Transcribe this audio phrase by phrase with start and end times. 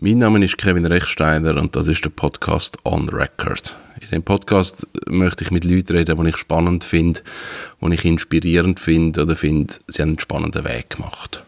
[0.00, 3.74] Mein Name ist Kevin Rechsteiner und das ist der Podcast On Record.
[4.00, 7.20] In dem Podcast möchte ich mit Leuten reden, die ich spannend finde,
[7.80, 11.42] die ich inspirierend finde oder finde, sie haben einen spannenden Weg gemacht.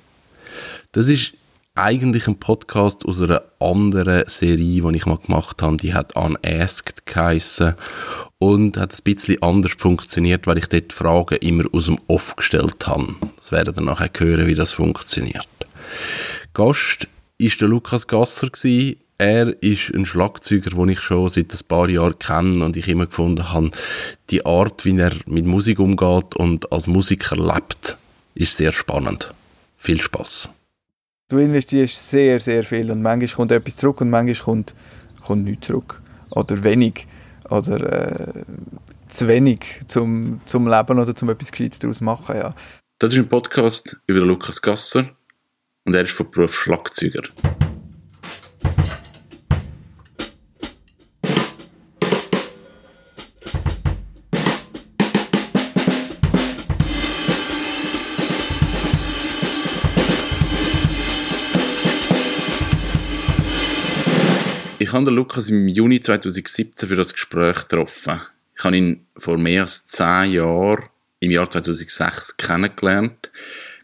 [0.91, 1.33] Das ist
[1.77, 5.77] eigentlich ein Podcast aus einer anderen Serie, die ich mal gemacht habe.
[5.77, 7.77] Die hat Unasked geheissen
[8.41, 12.89] und hat ein bisschen anders funktioniert, weil ich dort Fragen immer aus dem Off gestellt
[12.89, 13.15] habe.
[13.39, 15.47] Das werden dann nachher hören, wie das funktioniert.
[16.53, 17.07] Gast
[17.41, 19.01] ist der Lukas Gasser gewesen.
[19.19, 23.07] Er ist ein Schlagzeuger, den ich schon seit ein paar Jahren kenne und ich immer
[23.07, 23.71] gefunden habe,
[24.31, 27.99] die Art, wie er mit Musik umgeht und als Musiker lebt,
[28.35, 29.35] ist sehr spannend.
[29.77, 30.51] Viel Spaß.
[31.29, 34.75] Du investierst sehr, sehr viel und manchmal kommt etwas zurück und manchmal kommt,
[35.23, 36.01] kommt nichts zurück.
[36.31, 37.07] Oder wenig.
[37.49, 38.43] Oder äh,
[39.09, 42.37] zu wenig zum, zum Leben oder zum etwas Gescheites daraus machen.
[42.37, 42.55] Ja.
[42.99, 45.11] Das ist ein Podcast über Lukas Gasser
[45.85, 47.23] und er ist von Beruf Schlagzeuger.
[64.79, 68.23] Ich habe den Lukas im Juni 2017 für das Gespräch getroffen.
[68.57, 70.89] Ich habe ihn vor mehr als zehn Jahren,
[71.21, 73.31] im Jahr 2006, kennengelernt.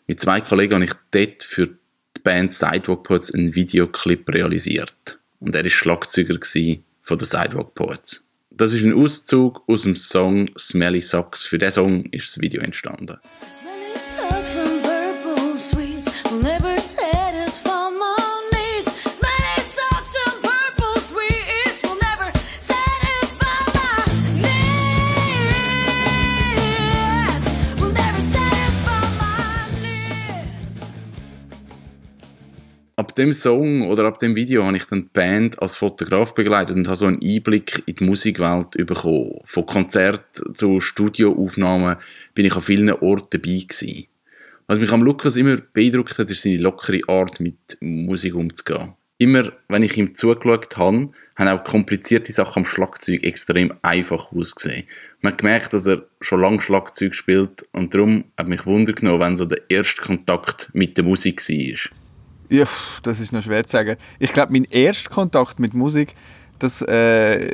[0.06, 1.78] Mit zwei Kollegen habe ich dort für
[2.26, 5.20] Band Sidewalk Poets einen Videoclip realisiert.
[5.38, 6.40] Und er war Schlagzeuger
[7.02, 8.26] von den Sidewalk Poets.
[8.50, 11.44] Das ist ein Auszug aus dem Song Smelly Socks.
[11.44, 13.20] Für diesen Song ist das Video entstanden.
[33.16, 36.86] Dem Song oder ab dem Video habe ich dann die Band als Fotograf begleitet und
[36.86, 39.40] habe so einen Einblick in die Musikwelt bekommen.
[39.44, 41.96] Von Konzert zu Studioaufnahmen
[42.34, 44.06] bin ich an vielen Orten dabei gewesen.
[44.66, 48.94] Was mich am Lukas immer beeindruckt hat, ist seine lockere Art, mit Musik umzugehen.
[49.18, 54.84] Immer, wenn ich ihm zugeschaut habe, haben auch komplizierte Sachen am Schlagzeug extrem einfach ausgesehen.
[55.20, 59.20] Man hat gemerkt, dass er schon lange Schlagzeug spielt und darum hat mich Wunder genommen,
[59.20, 62.05] wenn so der erste Kontakt mit der Musik war.
[62.48, 62.66] Ja,
[63.02, 63.96] das ist noch schwer zu sagen.
[64.18, 66.14] Ich glaube, mein erster Kontakt mit Musik,
[66.58, 67.48] das äh,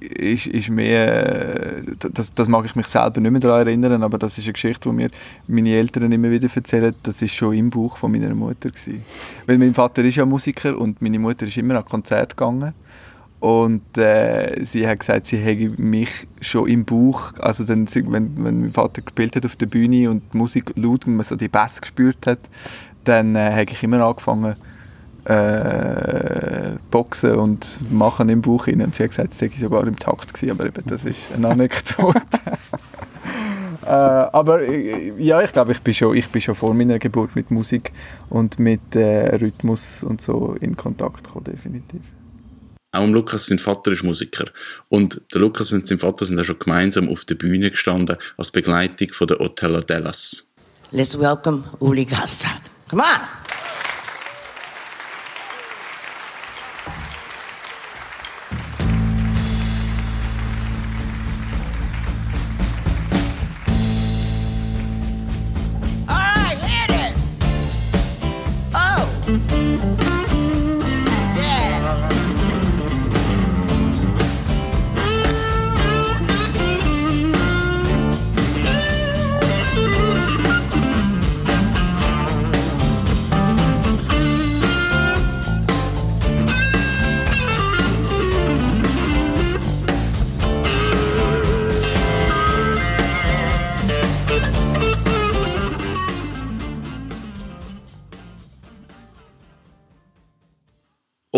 [0.00, 4.36] ist, ist mehr, das, das mag ich mich selber nicht mehr daran erinnern, aber das
[4.36, 5.10] ist eine Geschichte, die mir
[5.46, 6.94] meine Eltern immer wieder erzählen.
[7.02, 9.02] Das ist schon im Buch von meiner Mutter gewesen.
[9.46, 12.74] Weil mein Vater ist ja Musiker und meine Mutter ist immer an Konzert gegangen.
[13.40, 18.60] Und äh, sie hat gesagt, sie hätte mich schon im Buch, also dann, wenn, wenn
[18.62, 21.46] mein Vater gespielt hat auf der Bühne und die Musik laut und man so die
[21.46, 22.40] Bass gespürt hat,
[23.04, 24.56] dann äh, habe ich immer angefangen
[25.24, 28.80] äh, boxen und machen im Buch rein.
[28.80, 31.48] Und sie hat gesagt, es sei sogar im Takt gewesen, aber eben, das ist eine
[31.48, 32.20] Anekdote.
[33.84, 37.36] äh, aber äh, ja, ich glaube, ich bin schon, ich bin schon vor meiner Geburt
[37.36, 37.92] mit Musik
[38.30, 42.00] und mit äh, Rhythmus und so in Kontakt gekommen, definitiv.
[42.92, 44.46] Auch Lukas, sein Vater ist Musiker.
[44.88, 48.50] Und der Lukas und sein Vater sind auch schon gemeinsam auf der Bühne gestanden, als
[48.50, 50.46] Begleitung von der Otella Dallas.
[50.90, 52.48] Let's welcome Uli Gasser.
[52.88, 53.37] Come on.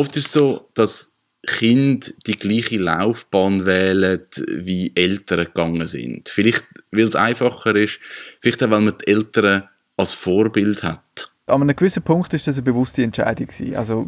[0.00, 1.12] Oft ist es so, dass
[1.46, 6.30] Kinder die gleiche Laufbahn wählen, wie Eltern gegangen sind.
[6.30, 7.98] Vielleicht, weil es einfacher ist,
[8.40, 9.64] vielleicht auch, weil man die Eltern
[9.98, 11.30] als Vorbild hat.
[11.48, 13.48] An einem gewissen Punkt ist das eine bewusste Entscheidung.
[13.74, 14.06] Also,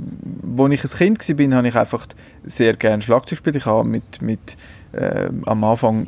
[0.56, 2.06] als ich ein Kind war, habe ich einfach
[2.44, 3.56] sehr gerne Schlagzeug gespielt.
[3.56, 4.56] Ich habe mit, mit
[4.92, 6.06] äh, am Anfang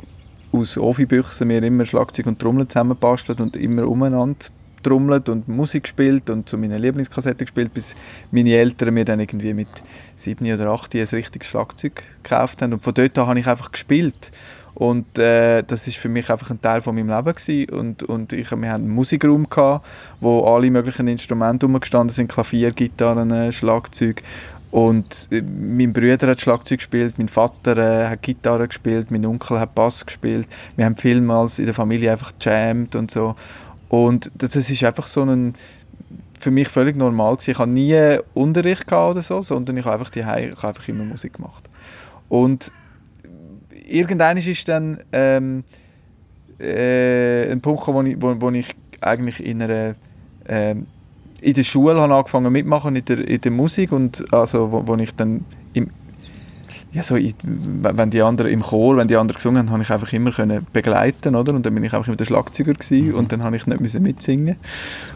[0.51, 4.47] aus Ofi-Büchsen mir immer Schlagzeug und Trommel zusammengebastelt und immer umeinander
[4.85, 7.95] trommelt und Musik gespielt und zu meinen Lieblingskassetten gespielt, bis
[8.31, 9.67] meine Eltern mir dann irgendwie mit
[10.15, 12.73] sieben oder acht ein richtiges Schlagzeug gekauft haben.
[12.73, 14.31] Und von dort an habe ich einfach gespielt.
[14.75, 17.69] Und äh, das ist für mich einfach ein Teil von meinem Leben gewesen.
[17.69, 19.87] Und, und ich, wir hatten einen Musikraum, gehabt,
[20.19, 24.21] wo alle möglichen Instrumente rumgestanden sind, Klavier, Gitarren, Schlagzeug.
[24.71, 29.57] Und äh, mein Bruder hat Schlagzeug gespielt, mein Vater äh, hat Gitarre gespielt, mein Onkel
[29.57, 30.49] hat Bass gespielt.
[30.75, 33.35] Wir haben vielmals in der Familie einfach jammed und so.
[34.03, 35.55] Und das, ist einfach so ein
[36.39, 37.51] für mich völlig normal gewesen.
[37.51, 40.87] Ich habe nie Unterricht gehabt oder so, sondern ich habe einfach die ich habe einfach
[40.87, 41.69] immer Musik gemacht.
[42.27, 42.71] Und
[43.87, 45.63] irgendwann ist dann ähm,
[46.59, 49.95] äh, ein Punkt, wo ich, wo, wo ich eigentlich in einer
[50.47, 50.87] ähm,
[51.41, 54.95] in der Schule habe angefangen mitmachen in der, in der Musik und also wo, wo
[54.95, 55.45] ich dann
[56.95, 59.91] ja, so, ich, wenn die anderen im Chor, wenn die anderen gesungen haben, habe ich
[59.91, 61.53] einfach immer können begleiten, oder?
[61.53, 63.15] Und dann bin ich einfach immer der Schlagzeuger gewesen mhm.
[63.15, 64.55] und dann habe ich nicht müssen mitsingen.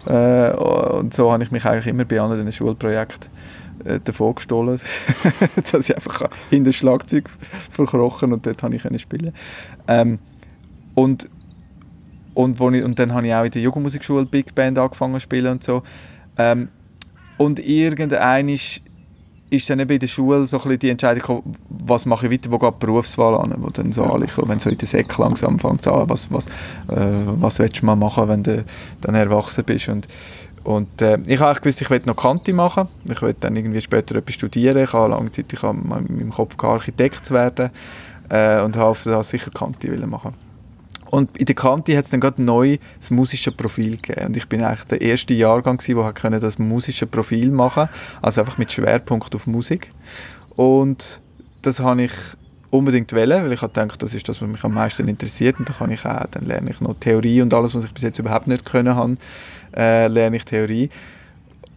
[0.06, 3.30] Äh, und so habe ich mich eigentlich immer bei anderen Schulprojekten
[3.86, 4.78] äh, davon gestohlen,
[5.72, 7.30] dass ich einfach in das Schlagzeug
[7.72, 9.34] verkrochen und dort habe ich können spielen.
[9.88, 10.20] Ähm,
[10.96, 11.30] und
[12.34, 15.22] und, wo ich, und dann habe ich auch in der Jugendmusikschule Big Band angefangen zu
[15.22, 15.82] spielen und so.
[16.38, 16.68] Ähm,
[17.38, 18.82] und irgendein ist
[19.50, 22.32] ist dann eben in der Schule so ein bisschen die Entscheidung gekommen, was mache ich
[22.32, 24.88] weiter, wo geht die Berufswahl an, wo dann so alle kommen, wenn so in der
[24.88, 28.64] Sek langsam anfängt, ah, was, was, äh, was willst du mal machen, wenn du
[29.02, 30.08] dann erwachsen bist und
[30.64, 32.90] und äh, ich habe gewusst, ich will noch Kanti machen.
[33.10, 34.84] Ich will dann irgendwie später etwas studieren.
[34.84, 37.72] Ich habe lange Zeit ich habe in meinem Kopf gehabt, Architekt zu werden
[38.30, 40.34] äh, und habe das sicher Kanti machen.
[41.10, 44.28] Und in der Kante hat es dann gerade neu das musische Profil gegeben.
[44.28, 47.94] Und ich bin eigentlich der erste Jahrgang, der das musische Profil machen konnte.
[48.22, 49.92] Also einfach mit Schwerpunkt auf Musik.
[50.56, 51.22] Und
[51.62, 52.12] das habe ich
[52.70, 55.58] unbedingt wählen, weil ich gedacht, das ist das, was mich am meisten interessiert.
[55.58, 58.04] Und dann, kann ich auch, dann lerne ich noch Theorie und alles, was ich bis
[58.04, 59.18] jetzt überhaupt nicht können habe,
[59.76, 60.90] äh, lerne ich Theorie.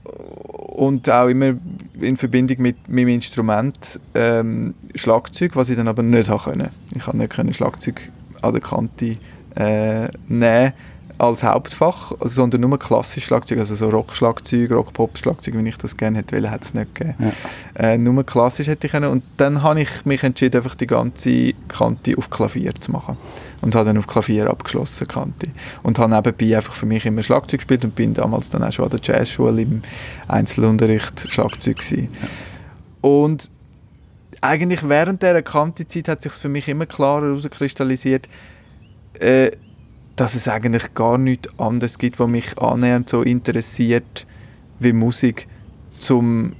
[0.05, 1.55] Und auch immer
[2.01, 6.69] in Verbindung mit meinem Instrument ähm, Schlagzeug, was ich dann aber nicht können.
[6.95, 8.11] Ich habe nicht Schlagzeug
[8.43, 9.17] an der Kante
[9.55, 10.73] äh, nehmen
[11.23, 16.19] als Hauptfach, also, sondern nur klassisches Schlagzeug, also so Rock-Schlagzeug, Rock-Pop-Schlagzeug, wie ich das gerne
[16.19, 17.33] hätte wollen, hätte es nicht gegeben.
[17.79, 17.91] Ja.
[17.91, 19.11] Äh, nur klassisch hätte ich können.
[19.11, 23.17] Und dann habe ich mich entschieden, einfach die ganze Kante auf Klavier zu machen.
[23.61, 25.49] Und habe dann auf Klavier abgeschlossen, Kante.
[25.85, 28.87] Und habe nebenbei einfach für mich immer Schlagzeug gespielt und bin damals dann auch schon
[28.87, 29.83] an der Jazzschule im
[30.27, 32.09] Einzelunterricht Schlagzeug gewesen.
[32.21, 33.09] Ja.
[33.09, 33.49] Und
[34.43, 38.29] eigentlich während dieser Kante-Zeit hat sich für mich immer klarer herauskristallisiert,
[39.19, 39.53] äh,
[40.17, 44.27] dass es eigentlich gar nichts anderes gibt, was mich annähernd so interessiert
[44.79, 45.47] wie Musik,
[45.99, 46.55] zum,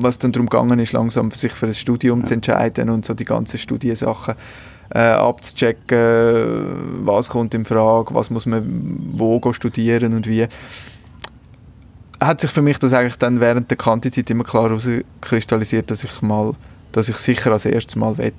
[0.00, 2.26] was dann darum gegangen ist, langsam sich für ein Studium ja.
[2.26, 4.34] zu entscheiden und so die ganzen Studiensachen
[4.94, 10.46] äh, abzuchecken, was kommt in Frage, was muss man wo studieren und wie
[12.20, 16.22] hat sich für mich das eigentlich dann während der Kantizeit immer klar herauskristallisiert, dass ich
[16.22, 16.54] mal
[16.94, 18.32] dass ich sicher als erstes Mal will,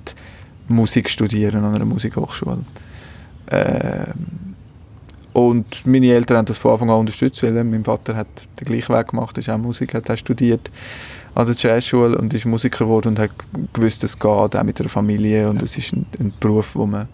[0.68, 2.64] Musik studieren an einer Musikhochschule.
[3.50, 4.54] Ähm,
[5.32, 8.26] und meine Eltern haben das von Anfang an unterstützt, weil mein Vater hat
[8.58, 10.70] den gleichen Weg gemacht, ist auch Musik, hat auch studiert
[11.34, 13.30] an der Jazzschule und ist Musiker geworden und hat
[13.74, 17.06] gewusst, es geht auch mit der Familie und es ist ein, ein Beruf, wo man,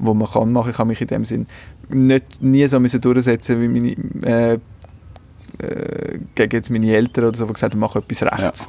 [0.00, 0.72] wo man kann machen.
[0.72, 1.46] Ich habe mich in dem Sinn
[1.88, 4.58] nicht nie so durchsetzen wie meine äh,
[5.58, 8.66] äh, gegen jetzt meine Eltern oder so, die gesagt haben, mach etwas rechts.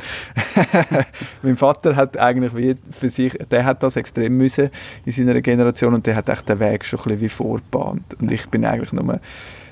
[0.56, 1.06] Ja.
[1.44, 4.70] mein Vater hat eigentlich wie für sich, der hat das extrem müssen
[5.06, 8.16] in seiner Generation und der hat echt den Weg schon ein bisschen wie vorbahnt.
[8.20, 9.20] Und ich bin eigentlich nur,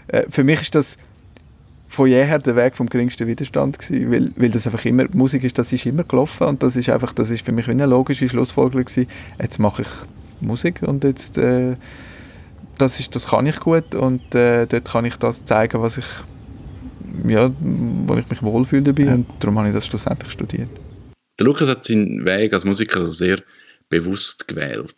[0.07, 0.97] äh, für mich ist das
[1.87, 5.57] von jeher der Weg vom geringsten Widerstand gewesen, weil, weil das einfach immer, Musik ist,
[5.57, 8.85] das ist immer gelaufen und das ist einfach, das ist für mich eine logische Schlussfolgerung
[8.85, 9.07] gewesen.
[9.41, 9.87] Jetzt mache ich
[10.41, 11.75] Musik und jetzt, äh,
[12.77, 16.05] das, ist, das kann ich gut und äh, dort kann ich das zeigen, was ich
[17.27, 19.13] ja, wo ich mich wohlfühle dabei ja.
[19.13, 20.69] und darum habe ich das schlussendlich studiert.
[21.39, 23.41] Der Lukas hat seinen Weg als Musiker sehr
[23.89, 24.95] bewusst gewählt.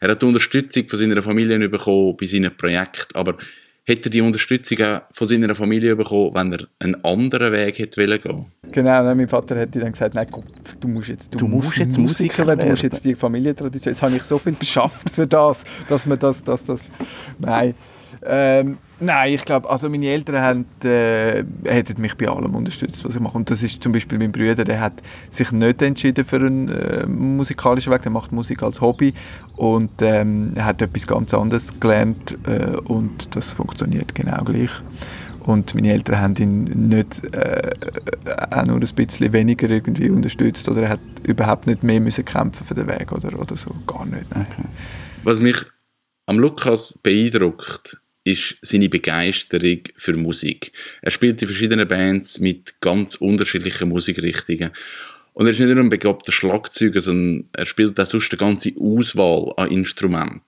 [0.00, 3.36] Er hat die Unterstützung von seiner Familie bekommen bei seinem Projekt, aber
[3.88, 8.00] hätte er die Unterstützung auch von seiner Familie bekommen, wenn er einen anderen Weg hätte
[8.00, 8.46] wollen gehen?
[8.70, 10.28] Genau, mein Vater hätte dann gesagt, nein,
[10.78, 14.02] du musst jetzt, du, du musst jetzt Musiker werden, du musst jetzt die Familientradition, jetzt
[14.02, 16.82] habe ich so viel geschafft für das, dass man das, das, das,
[17.38, 17.74] nein.
[18.22, 23.14] Ähm, Nein, ich glaube, also meine Eltern haben, äh, hätten mich bei allem unterstützt, was
[23.14, 23.38] ich mache.
[23.38, 24.94] Und das ist zum Beispiel mein Bruder, der hat
[25.30, 29.14] sich nicht entschieden für einen äh, musikalischen Weg, der macht Musik als Hobby
[29.56, 34.70] und ähm, hat etwas ganz anderes gelernt äh, und das funktioniert genau gleich.
[35.48, 37.70] Und meine Eltern haben ihn nicht äh,
[38.50, 42.66] auch nur ein bisschen weniger irgendwie unterstützt oder er hat überhaupt nicht mehr müssen kämpfen
[42.66, 44.26] für den Weg oder, oder so, gar nicht.
[44.34, 44.46] Nein.
[45.22, 45.56] Was mich
[46.26, 50.72] am Lukas beeindruckt, ist seine Begeisterung für Musik.
[51.02, 54.70] Er spielt in verschiedenen Bands mit ganz unterschiedlichen Musikrichtungen.
[55.32, 58.72] Und er ist nicht nur ein begabter Schlagzeuger, sondern er spielt auch sonst eine ganze
[58.80, 60.42] Auswahl an Instrumenten.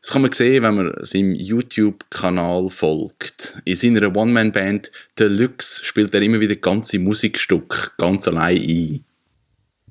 [0.00, 3.58] Das kann man sehen, wenn man seinem YouTube-Kanal folgt.
[3.66, 9.04] In seiner One-Man-Band Deluxe spielt er immer wieder ganze Musikstücke ganz allein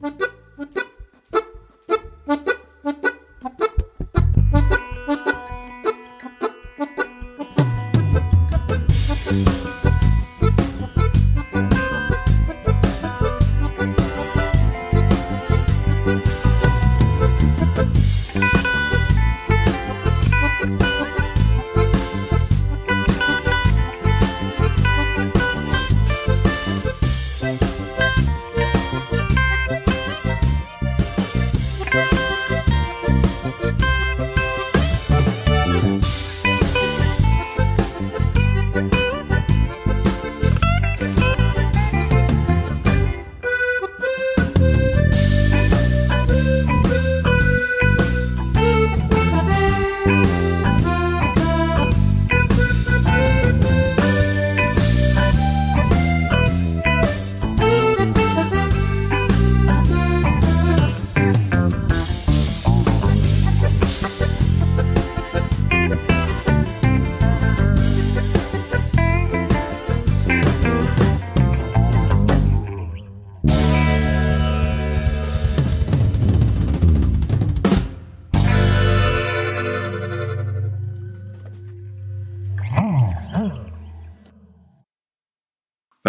[0.02, 0.80] ein.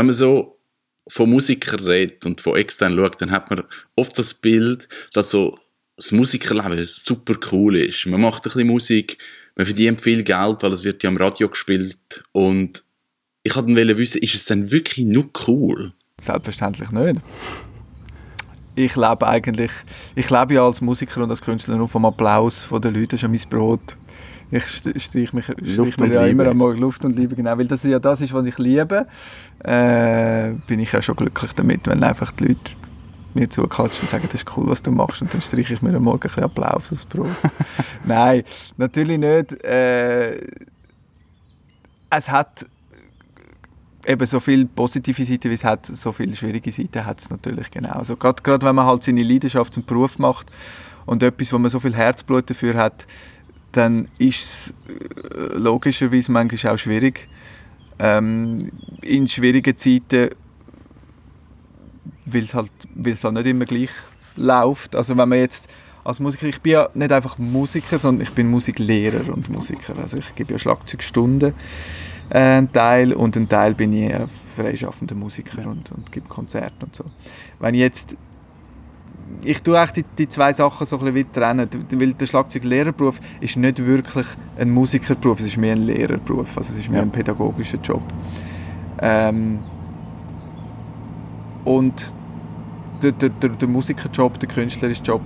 [0.01, 0.59] Wenn man so
[1.09, 3.65] von Musikern redet und von extern schaut, dann hat man
[3.97, 5.59] oft das Bild, dass so
[5.97, 8.07] das Musikerleben super cool ist.
[8.07, 9.19] Man macht ein bisschen Musik,
[9.57, 12.83] man verdient viel Geld, weil es wird ja am Radio gespielt und
[13.43, 15.93] ich wollte wissen, ist es denn wirklich nur cool?
[16.19, 17.21] Selbstverständlich nicht.
[18.77, 19.71] Ich lebe eigentlich,
[20.15, 23.19] ich lebe ja als Musiker und als Künstler nur vom Applaus von den Leuten, das
[23.19, 23.99] ist ja mein Brot.
[24.53, 27.85] Ich streiche mich, streich mir ja immer am Morgen Luft und Liebe, genau, weil das
[27.85, 29.07] ja das ist, was ich liebe.
[29.63, 32.73] Äh, bin ich ja schon glücklich damit, wenn einfach die Leute
[33.35, 35.95] mir zuklatschen und sagen, das ist cool, was du machst und dann streiche ich mir
[35.95, 37.29] am Morgen ein bisschen Applaus aufs Brot.
[38.05, 38.43] Nein,
[38.77, 39.63] natürlich nicht.
[39.63, 40.41] Äh,
[42.11, 42.67] es hat
[44.05, 47.71] eben so viele positive Seiten, wie es hat, so viele schwierige Seiten hat es natürlich
[47.71, 48.17] genauso.
[48.17, 50.47] Gerade, gerade wenn man halt seine Leidenschaft zum Beruf macht
[51.07, 53.07] und etwas, wo man so viel Herzblut dafür hat,
[53.73, 57.29] dann ist es äh, logischerweise manchmal auch schwierig.
[57.99, 58.71] Ähm,
[59.03, 60.31] in schwierigen Zeiten,
[62.27, 62.71] weil es halt,
[63.05, 63.91] halt nicht immer gleich
[64.37, 64.97] läuft.
[64.97, 65.69] Also wenn man jetzt
[66.05, 69.97] als Musiker, ich bin ja nicht einfach Musiker, sondern ich bin Musiklehrer und Musiker.
[69.99, 71.53] Also ich gebe ja Schlagzeugstunden
[72.31, 74.15] äh, einen Teil und ein Teil bin ich
[74.57, 77.05] freischaffender Musiker und, und gebe Konzerte und so.
[77.59, 78.17] Wenn ich jetzt
[79.43, 83.85] ich tue die, die zwei Sachen so ein bisschen trennen, weil der Schlagzeuglehrerberuf ist nicht
[83.85, 84.27] wirklich
[84.59, 87.05] ein Musikerberuf, es ist mehr ein Lehrerberuf, also es ist mehr ja.
[87.05, 88.03] ein pädagogischer Job.
[89.01, 89.61] Ähm,
[91.65, 92.15] und
[93.03, 95.23] der, der, der, der Musikerjob, der künstlerische Job,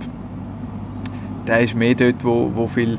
[1.47, 2.97] der ist mehr dort, wo, wo viel,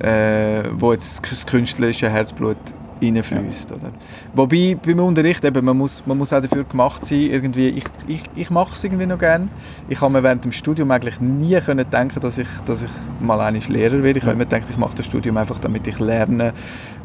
[0.00, 2.56] äh, wo jetzt das künstlerische Herzblut
[3.00, 3.70] reinfließt.
[3.70, 3.76] Ja.
[3.76, 3.90] Oder?
[4.34, 8.22] Wobei beim Unterricht eben, man muss, man muss auch dafür gemacht sein, irgendwie, ich, ich,
[8.34, 9.48] ich mache es irgendwie noch gerne.
[9.88, 12.90] Ich habe mir während dem Studium eigentlich nie können denken, dass ich, dass ich
[13.20, 14.18] mal eigentlich Lehrer werde.
[14.18, 16.52] Ich habe immer gedacht, ich mache das Studium einfach, damit ich lerne,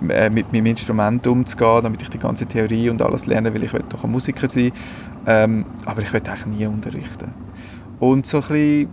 [0.10, 3.74] äh, mit meinem Instrument umzugehen, damit ich die ganze Theorie und alles lerne, weil ich
[3.74, 4.72] will doch ein Musiker sein.
[5.26, 7.32] Ähm, aber ich will eigentlich nie unterrichten.
[8.00, 8.90] Und so ein bisschen,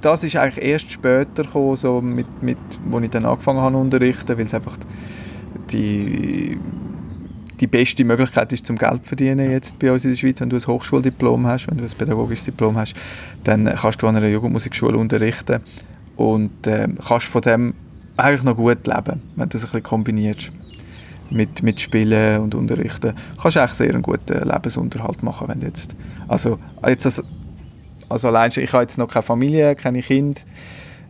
[0.00, 3.80] das ist eigentlich erst später gekommen, so mit, mit, wo ich dann angefangen habe zu
[3.80, 4.76] unterrichten, weil es einfach
[5.70, 6.58] die,
[7.60, 10.40] die beste Möglichkeit ist zum Geld zu verdienen jetzt bei uns in der Schweiz.
[10.40, 12.94] Wenn du ein Hochschuldiplom hast, wenn du ein pädagogisches Diplom hast,
[13.44, 15.60] dann kannst du an einer Jugendmusikschule unterrichten
[16.16, 17.74] und äh, kannst von dem
[18.16, 20.52] eigentlich noch gut leben, wenn du das ein bisschen kombinierst
[21.30, 23.14] mit, mit Spielen und Unterrichten.
[23.40, 25.94] Kannst du eigentlich sehr einen guten Lebensunterhalt machen, wenn jetzt,
[26.28, 27.22] also jetzt als,
[28.08, 30.40] also allein ich habe jetzt noch keine Familie, keine Kinder,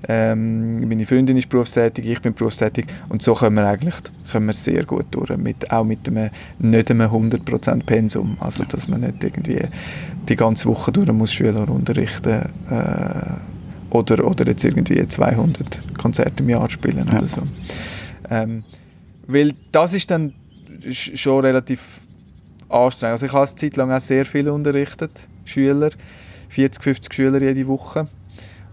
[0.08, 3.94] ähm, meine Freundin ist berufstätig, ich bin berufstätig und so kommen wir eigentlich
[4.30, 8.88] kommen wir sehr gut durch, mit, auch mit einem nicht einem 100% Pensum, also dass
[8.88, 9.60] man nicht irgendwie
[10.28, 16.48] die ganze Woche durch muss Schüler unterrichten äh, oder, oder jetzt irgendwie 200 Konzerte im
[16.48, 17.18] Jahr spielen ja.
[17.18, 17.42] oder so.
[18.30, 18.64] Ähm,
[19.26, 20.34] weil das ist dann
[20.90, 21.80] schon relativ
[22.68, 23.12] anstrengend.
[23.12, 25.90] Also ich habe eine Zeit lang auch sehr viel unterrichtet, Schüler,
[26.48, 28.08] 40, 50 Schüler jede Woche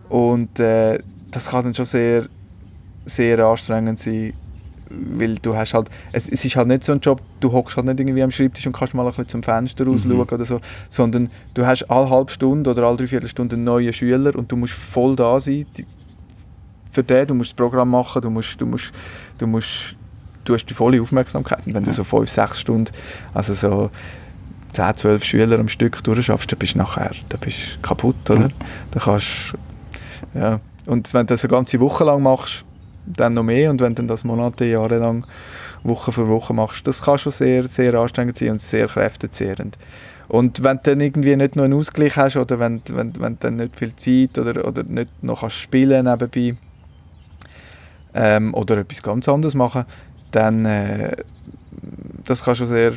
[0.09, 1.00] und äh,
[1.31, 2.27] das kann dann schon sehr,
[3.05, 4.33] sehr anstrengend sein,
[4.89, 7.85] weil du hast halt, es, es ist halt nicht so ein Job, du hockst halt
[7.88, 10.19] nicht irgendwie am Schreibtisch und kannst mal ein bisschen zum Fenster raus mhm.
[10.19, 10.59] oder so,
[10.89, 14.57] sondern du hast alle halbe Stunde oder alle dreiviertel Stunde einen neuen Schüler und du
[14.57, 15.65] musst voll da sein
[16.91, 18.91] für den, du musst das Programm machen, du musst, du musst,
[19.38, 19.95] du musst,
[20.43, 22.91] du hast die volle Aufmerksamkeit und wenn du so fünf, sechs Stunden,
[23.33, 23.89] also so
[24.73, 28.47] 10, 12 Schüler am Stück durchschaffst, dann bist du nachher dann bist du kaputt, oder?
[28.47, 28.53] Mhm.
[28.91, 29.55] Dann kannst,
[30.33, 30.59] ja.
[30.91, 32.65] Und wenn du das eine ganze Woche lang machst,
[33.05, 33.71] dann noch mehr.
[33.71, 35.25] Und wenn du das Monate, Jahre lang,
[35.83, 39.77] Woche für Woche machst, das kann schon sehr, sehr anstrengend sein und sehr kräftezehrend.
[40.27, 43.39] Und wenn du dann irgendwie nicht noch einen Ausgleich hast oder wenn, wenn, wenn du
[43.39, 46.57] dann nicht viel Zeit oder, oder nicht noch kannst spielen nebenbei
[48.13, 49.86] ähm, oder etwas ganz anderes machen,
[50.31, 51.15] dann äh,
[52.25, 52.91] das kann schon sehr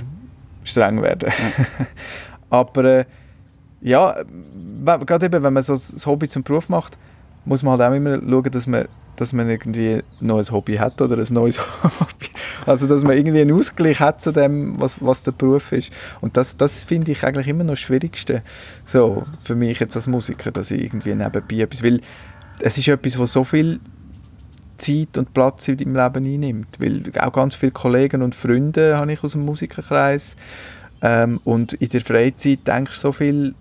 [0.64, 1.32] streng werden.
[2.50, 3.04] Aber äh,
[3.82, 4.16] ja,
[4.84, 6.98] gerade eben, wenn man so das Hobby zum Beruf macht,
[7.44, 8.86] muss man halt auch immer schauen, dass man,
[9.16, 12.30] dass man irgendwie ein Hobby hat oder ein neues Hobby.
[12.66, 15.92] Also, dass man irgendwie einen Ausgleich hat zu dem, was, was der Beruf ist.
[16.20, 18.42] Und das, das finde ich eigentlich immer noch das Schwierigste.
[18.86, 22.00] So, für mich jetzt als Musiker, dass ich irgendwie nebenbei etwas will.
[22.60, 23.80] Es ist etwas, was so viel
[24.76, 26.80] Zeit und Platz in deinem Leben einnimmt.
[26.80, 30.36] Weil auch ganz viele Kollegen und Freunde habe ich aus dem Musikerkreis.
[31.02, 33.54] Ähm, und in der Freizeit denkst du so viel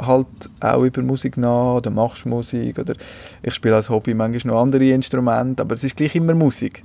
[0.00, 0.26] halt
[0.60, 2.94] auch über Musik nach oder machst Musik oder
[3.42, 6.84] ich spiele als Hobby manchmal noch andere Instrumente, aber es ist gleich immer Musik.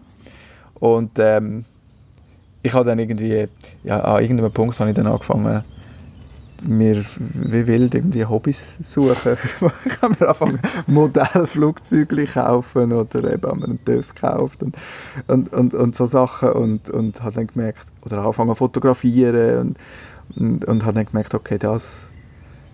[0.75, 1.65] Und ähm,
[2.61, 3.47] ich habe dann irgendwie,
[3.83, 5.63] ja, an irgendeinem Punkt habe ich dann angefangen,
[6.61, 9.37] mir wie wild irgendwie Hobbys suchen.
[9.85, 14.75] ich habe mir angefangen, Modellflugzeuge kaufen oder eben habe mir einen TÜV gekauft und,
[15.27, 19.77] und, und, und so Sachen und, und habe dann gemerkt, oder angefangen fotografieren und,
[20.41, 22.11] und, und habe dann gemerkt, okay, das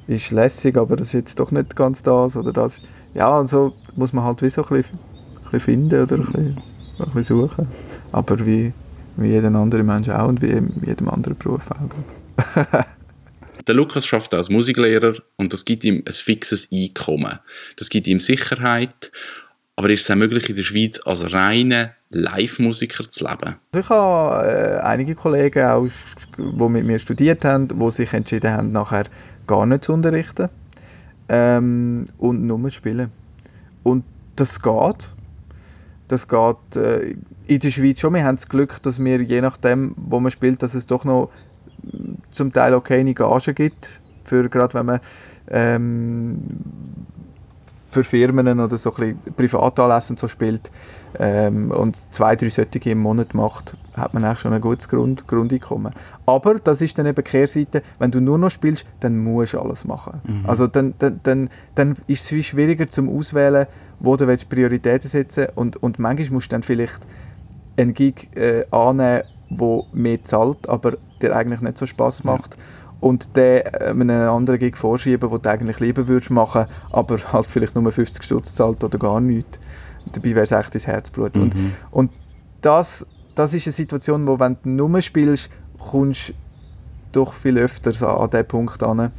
[0.08, 2.82] ist lässig, aber das ist jetzt doch nicht ganz das oder das.
[3.14, 6.26] Ja, und so muss man halt wie so ein bisschen, ein bisschen finden oder ein
[6.26, 6.62] bisschen,
[7.00, 7.68] ein bisschen suchen.
[8.12, 8.74] Aber wie,
[9.18, 12.66] wie jeder andere Mensch auch und wie in jedem anderen Beruf auch.
[13.68, 17.40] Der Lukas schafft als Musiklehrer und das gibt ihm ein fixes Einkommen.
[17.78, 19.12] Das gibt ihm Sicherheit,
[19.82, 23.56] aber ist es auch möglich, in der Schweiz als reiner Live-Musiker zu leben?
[23.76, 25.88] Ich habe äh, einige Kollegen, auch,
[26.38, 29.06] die mit mir studiert haben, die sich entschieden haben, nachher
[29.48, 30.50] gar nicht zu unterrichten
[31.30, 33.10] ähm, und nur zu spielen.
[33.82, 34.04] Und
[34.36, 35.10] das geht.
[36.10, 37.16] Das geht äh,
[37.48, 38.14] in der Schweiz schon.
[38.14, 41.32] Wir haben das Glück, dass wir je nachdem, wo man spielt, dass es doch noch
[42.30, 43.90] zum Teil auch keine Gage gibt.
[44.26, 45.00] Für, gerade wenn man
[45.50, 46.38] ähm,
[47.92, 50.72] für Firmen oder so ein bisschen so spielt
[51.20, 55.28] ähm, und zwei, drei solche im Monat macht, hat man eigentlich schon ein gutes Grund,
[55.28, 55.94] Grundeinkommen.
[56.26, 59.86] Aber das ist dann eben Kehrseite, wenn du nur noch spielst, dann musst du alles
[59.86, 60.22] machen.
[60.48, 63.68] Also dann, dann, dann, dann ist es viel schwieriger zum Auswählen,
[64.00, 67.02] wo du willst Prioritäten setzen und, und manchmal musst du dann vielleicht
[67.78, 72.58] einen Gig äh, annehmen, der mehr zahlt, aber der eigentlich nicht so Spaß macht.
[73.02, 77.46] Und den äh, einem anderen Gig vorschieben, den du eigentlich lieber würdest machen, aber halt
[77.48, 79.60] vielleicht nur 50 Stutz zahlt oder gar nichts.
[80.12, 81.36] Dabei wäre es echt ins Herzblut.
[81.36, 81.56] Und,
[81.92, 82.12] und
[82.62, 86.34] das, das ist eine Situation, wo wenn du nur spielst, kommst du
[87.12, 89.12] doch viel öfter so an diesen Punkt an,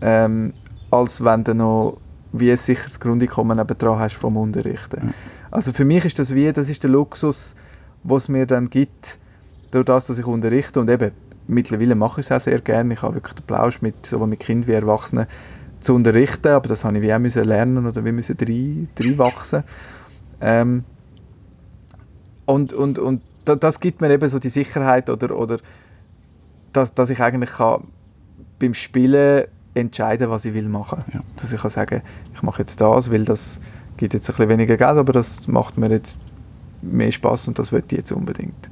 [0.00, 0.52] ähm,
[0.90, 1.98] als wenn du noch
[2.32, 5.14] wie ein sicheres Grundeinkommen nebendran hast vom Unterrichten.
[5.50, 7.54] Also für mich ist das wie, das ist der Luxus,
[8.02, 9.18] was es mir dann gibt,
[9.70, 11.12] durch das, dass ich unterrichte und eben
[11.48, 12.94] mittlerweile mache ich es auch sehr gerne.
[12.94, 15.26] Ich habe wirklich den Plausch mit sowohl mit Kindern wie Erwachsenen
[15.80, 19.62] zu unterrichten, aber das habe ich wie auch müssen lernen oder wie müssen rein, reinwachsen.
[20.40, 20.84] Ähm,
[22.46, 25.58] und, und, und da- das gibt mir eben so die Sicherheit oder, oder
[26.72, 27.84] dass, dass ich eigentlich kann
[28.58, 31.04] beim Spielen entscheiden, was ich will machen.
[31.12, 31.20] Ja.
[31.36, 32.02] Dass ich kann sagen,
[32.34, 33.60] ich mache jetzt das, weil das
[33.96, 36.18] gibt jetzt ein bisschen weniger Geld, aber das macht mir jetzt
[36.82, 38.70] mehr Spaß und das will ich jetzt unbedingt.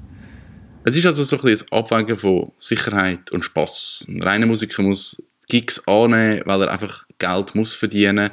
[0.85, 4.05] Es ist also so ein bisschen ein Abwägen von Sicherheit und Spass.
[4.09, 8.31] Ein reiner Musiker muss Gigs annehmen, weil er einfach Geld muss verdienen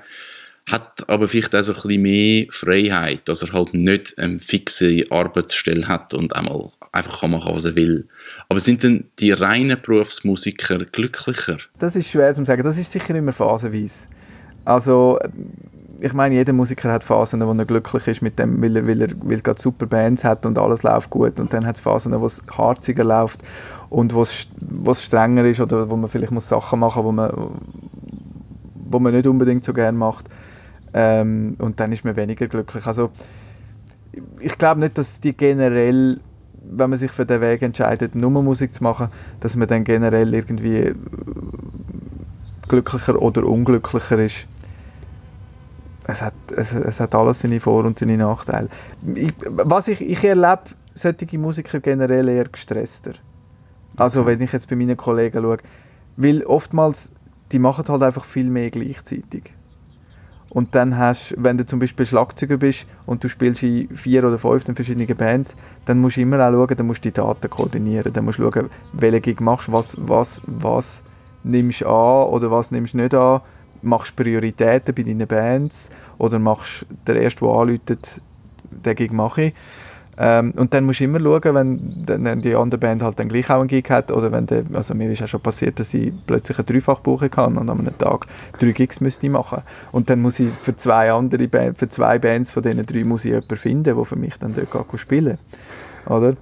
[0.70, 5.06] hat aber vielleicht auch so ein bisschen mehr Freiheit, dass er halt nicht eine fixe
[5.10, 8.08] Arbeitsstelle hat und einmal einfach kann machen, was er will.
[8.50, 11.58] Aber sind denn die reinen Berufsmusiker glücklicher?
[11.80, 12.64] Das ist schwer zu sagen.
[12.64, 14.08] Das ist sicher immer phasenweise.
[14.64, 15.20] Also,
[16.04, 19.02] ich meine, jeder Musiker hat Phasen, wo er glücklich ist mit dem, weil er, weil
[19.02, 21.40] er, weil er gerade super Bands hat und alles läuft gut.
[21.40, 23.40] Und dann hat es Phasen, wo es harziger läuft
[23.92, 24.48] und wo es,
[25.04, 27.32] strenger ist oder wo man vielleicht muss Sachen machen muss, man,
[28.90, 30.26] wo man nicht unbedingt so gerne macht.
[30.94, 32.88] Ähm, und dann ist man weniger glücklich.
[32.88, 33.12] Also,
[34.40, 36.20] ich glaube nicht, dass die generell,
[36.64, 39.10] wenn man sich für den Weg entscheidet, nur Musik zu machen,
[39.40, 40.96] dass man dann generell irgendwie
[42.68, 44.48] glücklicher oder unglücklicher ist.
[46.12, 48.68] Es hat, es, es hat alles seine Vor- und seine Nachteile.
[49.16, 53.14] Ich, was ich, ich erlebe solche Musiker generell eher gestresster.
[53.98, 55.58] Also wenn ich jetzt bei meinen Kollegen schaue,
[56.18, 57.12] weil oftmals,
[57.52, 59.54] die machen halt einfach viel mehr gleichzeitig.
[60.50, 64.38] Und dann hast wenn du zum Beispiel Schlagzeuger bist und du spielst in vier oder
[64.38, 68.12] fünf verschiedenen Bands, dann musst du immer auch schauen, dann musst du die Daten koordinieren,
[68.12, 71.04] dann musst du schauen, welche Gig machst, was, was, was
[71.44, 73.40] nimmst du an oder was nimmst du nicht an?
[73.82, 78.22] Machst Prioritäten bei deinen Bands oder machst du den ersten, der anläutet,
[78.70, 79.54] den Gig mache ich?
[80.18, 83.50] Ähm, und dann musst du immer schauen, wenn dann die andere Band halt dann gleich
[83.50, 86.12] auch einen Gig hat oder wenn der, also mir ist auch schon passiert, dass ich
[86.28, 88.28] plötzlich eine Dreifachbuche kann und an einem Tag
[88.60, 89.62] drei Gigs müsste ich machen.
[89.92, 93.26] Und dann muss ich für zwei andere Band, für zwei Bands von diesen drei muss
[93.26, 95.38] ich jemanden finden, der für mich dann dort spielen
[96.06, 96.36] oder?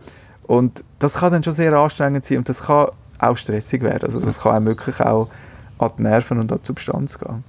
[0.44, 2.88] Und das kann dann schon sehr anstrengend sein und das kann
[3.20, 4.04] auch stressig werden.
[4.04, 5.30] Also das kann auch wirklich auch
[5.80, 7.44] an die Nerven und an die Substanz gehen.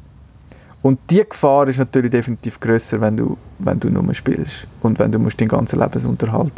[0.82, 5.12] Und die Gefahr ist natürlich definitiv größer, wenn du, wenn du nur spielst und wenn
[5.12, 6.54] du musst deinen ganzen Lebensunterhalt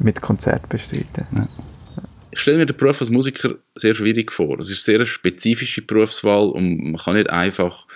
[0.00, 1.26] mit Konzert bestreiten.
[1.38, 1.48] Ja.
[2.32, 4.58] Ich stelle mir den Beruf als Musiker sehr schwierig vor.
[4.58, 7.86] Es ist eine sehr spezifische Berufswahl und man kann nicht einfach,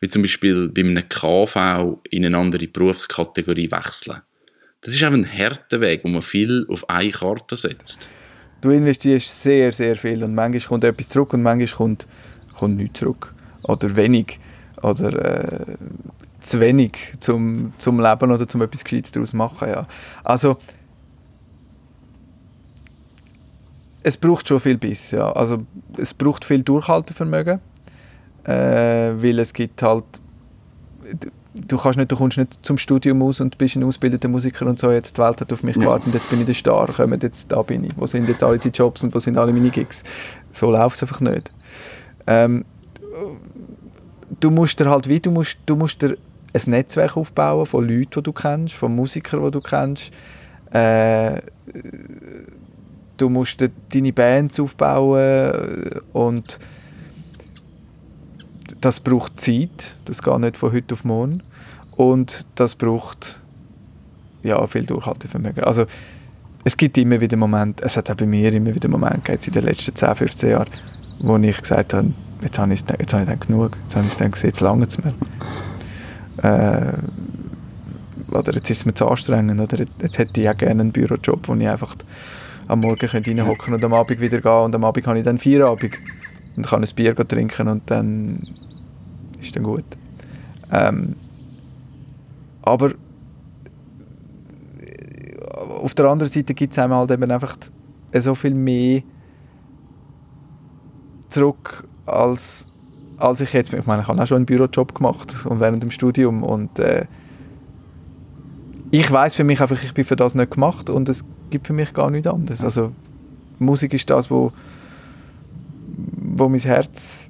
[0.00, 4.20] wie zum Beispiel bei einem KV, in eine andere Berufskategorie wechseln.
[4.82, 8.08] Das ist auch ein harter Weg, wo man viel auf eine Karte setzt.
[8.60, 12.06] Du investierst sehr, sehr viel und manchmal kommt etwas zurück und manchmal kommt,
[12.58, 13.34] kommt nichts zurück.
[13.62, 14.38] Oder wenig
[14.82, 15.76] oder äh,
[16.40, 19.68] zu wenig zum, zum Leben oder zum etwas Gescheites daraus machen.
[19.68, 19.86] Ja.
[20.22, 20.58] Also
[24.02, 25.10] es braucht schon viel Biss.
[25.10, 25.32] Ja.
[25.32, 25.64] Also
[25.96, 27.58] es braucht viel Durchhaltevermögen,
[28.44, 30.04] äh, weil es gibt halt
[31.68, 34.78] du kannst nicht, du kommst nicht zum Studium aus und bist ein ausgebildeter Musiker und
[34.78, 37.22] so, jetzt die Welt hat auf mich gewartet und jetzt bin ich der Star, kommt
[37.22, 37.92] jetzt, da bin ich.
[37.96, 40.02] Wo sind jetzt alle die Jobs und wo sind alle meine Gigs?
[40.52, 41.50] So läuft es einfach nicht.
[42.26, 42.64] Ähm,
[44.40, 46.16] du musst dir halt wie, du musst, du musst dir
[46.52, 50.12] ein Netzwerk aufbauen von Leuten, die du kennst, von Musikern, die du kennst.
[50.70, 51.40] Äh,
[53.16, 53.62] du musst
[53.92, 56.58] deine Bands aufbauen und
[58.80, 61.42] das braucht Zeit, das geht nicht von heute auf morgen
[61.92, 63.40] und das braucht
[64.42, 65.64] ja, viel Durchhaltevermögen.
[65.64, 65.86] Also
[66.64, 69.64] es gibt immer wieder Momente, es hat auch bei mir immer wieder Momente in den
[69.64, 70.68] letzten 10, 15 Jahren,
[71.20, 74.16] wo ich gesagt habe, jetzt habe ich, jetzt habe ich dann genug, jetzt habe ich
[74.16, 75.12] gedacht, jetzt lange es mir.
[76.42, 76.92] Äh,
[78.32, 81.48] oder jetzt ist es mir zu anstrengend, oder jetzt hätte ich auch gerne einen Bürojob,
[81.48, 81.94] wo ich einfach
[82.68, 85.66] am Morgen reinhocken und am Abend wieder gehen und am Abend habe ich dann vier
[85.66, 85.98] Abend
[86.56, 88.48] und kann ein Bier trinken und dann
[89.40, 89.84] ist dann gut.
[90.72, 91.14] Ähm,
[92.62, 92.92] aber
[95.80, 97.56] auf der anderen Seite gibt es halt eben einfach
[98.14, 99.02] so viel mehr
[101.36, 102.64] zurück als,
[103.18, 105.90] als ich jetzt, ich meine, ich habe auch schon einen Bürojob gemacht und während dem
[105.90, 107.04] Studium und äh,
[108.90, 111.74] ich weiß für mich einfach, ich bin für das nicht gemacht und es gibt für
[111.74, 112.62] mich gar nichts anderes.
[112.62, 112.92] Also
[113.58, 114.52] Musik ist das, wo,
[116.36, 117.26] wo mein Herz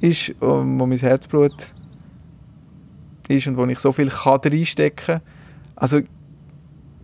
[0.00, 1.72] ist, und wo mein Herzblut
[3.26, 5.20] ist und wo ich so viel kann reinstecken kann.
[5.74, 6.00] Also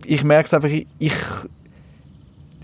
[0.05, 1.13] ich merke es einfach, ich, ich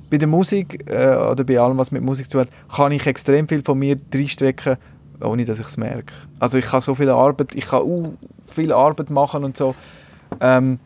[0.10, 3.06] bei der Musik äh, oder bei allem, was mit Musik zu tun hat, kann ich
[3.06, 4.78] extrem viel von mir reinstrecken,
[5.22, 6.14] ohne dass ich es merke.
[6.40, 8.14] Also ich kann so viel Arbeit, ich kann uh,
[8.46, 9.76] viel Arbeit machen und so.
[10.40, 10.80] Ähm,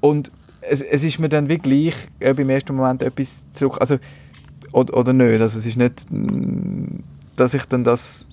[0.00, 3.98] und es, es ist mir dann wirklich äh, beim ersten Moment etwas zurück, also
[4.72, 6.06] oder, oder nicht, also es ist nicht,
[7.36, 8.26] dass ich dann das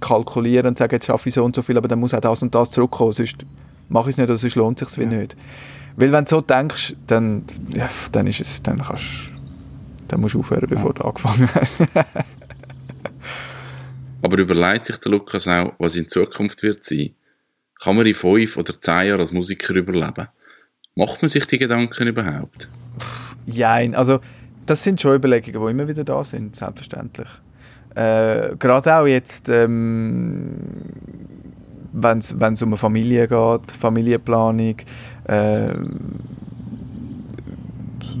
[0.00, 2.42] kalkuliere und sage, jetzt schaffe ich so und so viel, aber dann muss auch das
[2.42, 3.44] und das zurückkommen, sonst
[3.88, 5.08] mache ich es nicht oder sonst lohnt es sich ja.
[5.08, 5.36] nicht.
[5.96, 9.32] Weil wenn du so denkst, dann, ja, dann ist es, dann kannst
[10.08, 10.94] dann musst du aufhören, bevor ja.
[10.94, 11.72] du angefangen hast.
[14.22, 17.14] Aber überlegt sich der Lukas auch, was in Zukunft wird sein?
[17.80, 20.28] Kann man in fünf oder zehn Jahren als Musiker überleben?
[20.94, 22.68] Macht man sich die Gedanken überhaupt?
[23.46, 24.20] Nein, also
[24.66, 27.28] das sind schon Überlegungen, die immer wieder da sind, selbstverständlich.
[27.94, 30.52] Äh, Gerade auch jetzt, ähm,
[31.92, 34.76] wenn es um eine Familie geht, Familienplanung,
[35.24, 35.74] äh,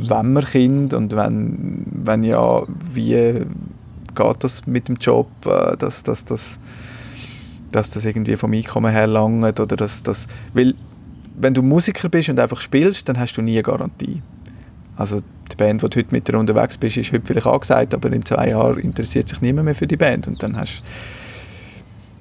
[0.08, 2.62] wenn man Kind und wenn, wenn ja,
[2.92, 3.44] wie
[4.14, 6.58] geht das mit dem Job, äh, dass, dass, dass,
[7.70, 10.74] dass das irgendwie vom Einkommen her langt oder dass, dass, weil
[11.36, 14.22] wenn du Musiker bist und einfach spielst, dann hast du nie eine Garantie.
[14.96, 18.12] Also die Band, die du heute mit dir unterwegs bist, ist heute vielleicht angesagt, aber
[18.12, 20.82] in zwei Jahren interessiert sich niemand mehr für die Band und dann hast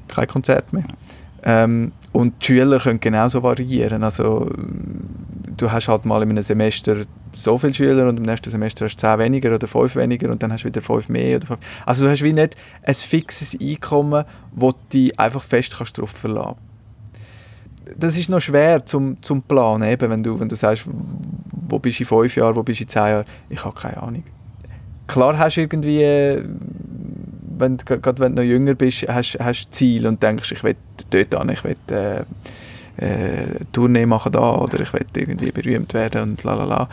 [0.08, 0.86] du kein Konzert mehr.
[1.44, 4.04] Ähm, und die Schüler können genauso variieren.
[4.04, 4.50] Also,
[5.58, 8.96] du hast halt mal in einem Semester so viele Schüler und im nächsten Semester hast
[8.98, 11.38] du zehn weniger oder fünf weniger und dann hast du wieder fünf mehr.
[11.38, 11.60] Oder fünf.
[11.86, 16.12] Also du hast wie nicht ein fixes Einkommen, wo du dich einfach fest kannst darauf
[16.12, 16.58] verlassen
[17.98, 20.84] Das ist noch schwer zum, zum Planen, eben, wenn, du, wenn du sagst,
[21.68, 23.26] wo bist du in fünf Jahren, wo bist du in zehn Jahren.
[23.50, 24.24] Ich habe keine Ahnung.
[25.08, 26.44] Klar hast du irgendwie
[27.62, 30.76] wenn, gerade wenn du noch jünger bist, hast du Ziel und denkst, ich will
[31.10, 32.20] dort an, ich will äh,
[32.98, 36.90] äh, Tournee machen da oder ich will irgendwie berühmt werden und la la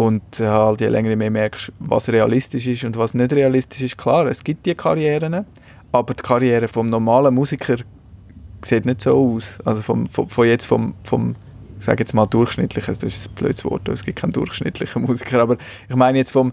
[0.00, 3.98] und äh, halt je länger mehr merkst, was realistisch ist und was nicht realistisch ist.
[3.98, 5.44] Klar, es gibt die Karrieren,
[5.92, 7.76] aber die Karriere vom normalen Musiker
[8.62, 9.58] sieht nicht so aus.
[9.64, 11.36] Also vom, vom, von jetzt vom, vom
[11.78, 15.40] ich sage jetzt mal durchschnittlichen, das ist ein blödes Wort, es gibt keinen durchschnittlichen Musiker,
[15.40, 15.56] aber
[15.88, 16.52] ich meine jetzt vom,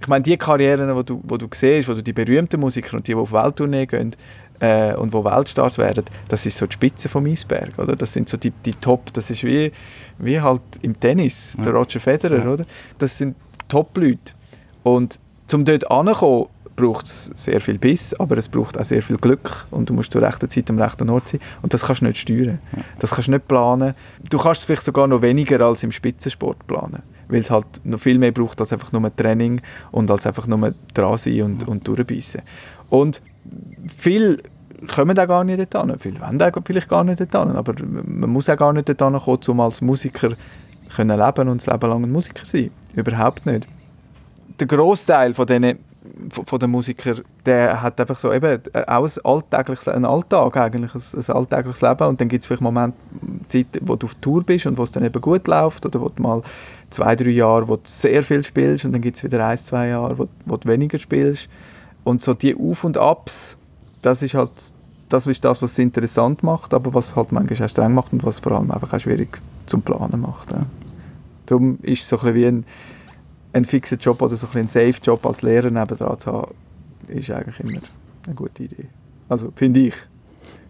[0.00, 3.06] ich meine die Karrieren, wo du, wo du siehst, wo du die berühmten Musiker und
[3.06, 4.14] die, die auf Welttournee gehen
[4.60, 7.96] äh, und wo Weltstars werden, das ist so die Spitze vom Eisberg, oder?
[7.96, 9.72] Das sind so die, die Top, das ist wie,
[10.18, 12.52] wie halt im Tennis, der Roger Federer, Ja.
[12.52, 12.64] oder?
[12.98, 13.36] Das sind
[13.68, 14.32] Top-Leute.
[14.82, 19.16] Und zum dort anzukommen, braucht es sehr viel Biss, aber es braucht auch sehr viel
[19.16, 22.04] Glück und du musst zur rechten Zeit am rechten Ort sein und das kannst du
[22.06, 22.60] nicht steuern.
[23.00, 23.94] Das kannst du nicht planen.
[24.30, 28.00] Du kannst es vielleicht sogar noch weniger als im Spitzensport planen, weil es halt noch
[28.00, 29.60] viel mehr braucht als einfach nur Training
[29.90, 32.42] und als einfach nur dran sein und, und durchbeissen.
[32.90, 33.22] Und
[33.96, 34.42] viel
[34.86, 35.98] kommen auch gar nicht dorthin.
[35.98, 39.40] Viele wollen auch vielleicht gar nicht dorthin, aber man muss auch gar nicht dorthin kommen,
[39.48, 40.30] um als Musiker
[40.94, 42.70] können leben und das Leben lang ein Musiker sein.
[42.94, 43.66] Überhaupt nicht.
[44.58, 45.78] Der Großteil von diesen
[46.30, 51.02] von den Musikern, der hat einfach so eben auch ein alltägliches, ein Alltag eigentlich, ein,
[51.16, 52.96] ein alltägliches Leben und dann gibt es vielleicht Momente,
[53.48, 56.08] Zeiten, wo du auf Tour bist und wo es dann eben gut läuft oder wo
[56.08, 56.42] du mal
[56.90, 59.88] zwei, drei Jahre, wo du sehr viel spielst und dann gibt es wieder ein, zwei
[59.88, 61.48] Jahre, wo, wo du weniger spielst
[62.04, 63.56] und so die Auf- und Abs,
[64.02, 64.50] das ist halt
[65.08, 68.24] das ist das, was es interessant macht, aber was halt manchmal auch streng macht und
[68.24, 70.52] was vor allem einfach auch schwierig zum Planen macht.
[70.52, 70.66] Ja.
[71.46, 72.64] Darum ist so ein bisschen wie ein,
[73.52, 76.54] ein fixer Job oder so ein, ein Safe-Job als Lehrer nebendran zu haben,
[77.08, 77.80] ist eigentlich immer
[78.26, 78.88] eine gute Idee.
[79.28, 79.94] Also finde ich.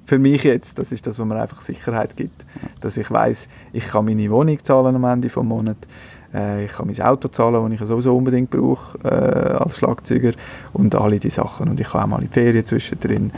[0.08, 2.46] Für mich jetzt, das ist das, was mir einfach Sicherheit gibt.
[2.80, 5.86] Dass ich weiß, ich kann meine Wohnung zahlen am Ende des Monats,
[6.32, 10.32] äh, ich kann mein Auto zahlen, das ich sowieso unbedingt brauche äh, als Schlagzeuger
[10.72, 11.68] und alle die Sachen.
[11.68, 13.32] Und ich kann auch mal in die Ferien zwischendrin.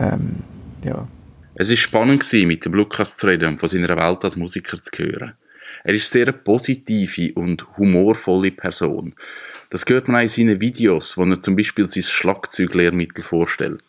[0.00, 0.38] Ähm,
[0.82, 1.06] ja.
[1.54, 4.90] Es war spannend, mit dem Lukas zu reden und von seiner Welt als Musiker zu
[4.98, 5.34] hören.
[5.84, 9.14] Er ist eine sehr positive und humorvolle Person.
[9.70, 13.84] Das hört man auch in seinen Videos, wo er zum Beispiel sein Schlagzeuglehrmittel vorstellt.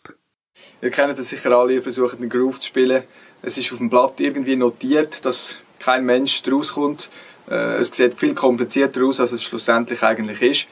[0.82, 3.02] Ihr kennt das sicher alle, ihr versucht einen Groove zu spielen.
[3.42, 7.10] Es ist auf dem Blatt irgendwie notiert, dass kein Mensch daraus kommt.
[7.50, 10.68] Äh, Es sieht viel komplizierter aus, als es schlussendlich eigentlich ist.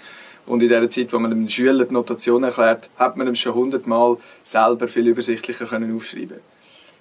[0.47, 3.53] Und in der Zeit, wo man einem Schüler die Notation erklärt, hat man ihm schon
[3.53, 6.41] hundertmal selber viel übersichtlicher können aufschreiben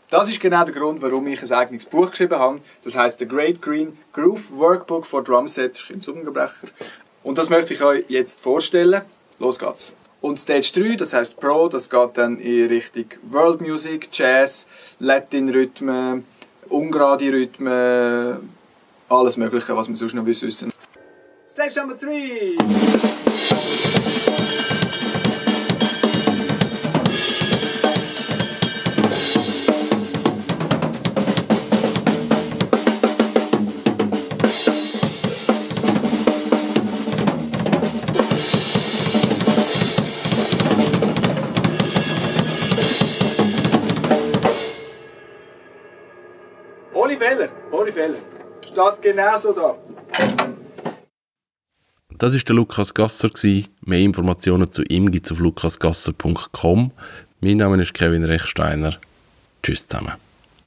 [0.09, 2.59] Das ist genau der Grund, warum ich ein eigenes Buch geschrieben habe.
[2.83, 6.67] Das heißt The Great Green Groove Workbook for Drumset, ein Zungenbrecher.
[7.23, 9.01] Und das möchte ich euch jetzt vorstellen.
[9.39, 9.93] Los geht's.
[10.21, 14.67] Und Stage 3, das heißt Pro, das geht dann in Richtung World Music, Jazz,
[14.99, 16.25] Latin-Rhythmen,
[16.69, 18.49] ungerade Rhythmen,
[19.09, 20.71] alles Mögliche, was man sonst noch wissen.
[21.47, 23.26] Stage Number 3!
[48.77, 49.75] Steht genau so da.
[52.19, 53.31] Das ist der Lukas Gasser.
[53.81, 56.91] Mehr Informationen zu ihm gibt es auf lukasgasser.com.
[57.41, 58.99] Mein Name ist Kevin Rechsteiner.
[59.63, 60.13] Tschüss zusammen.